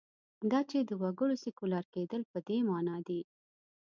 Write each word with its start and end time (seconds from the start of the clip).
دا 0.51 0.59
چې 0.69 0.77
د 0.89 0.91
وګړو 1.01 1.35
سیکولر 1.43 1.85
کېدل 1.93 2.21
په 2.31 2.37
دې 2.47 2.57
معنا 2.69 2.97
دي. 3.07 3.21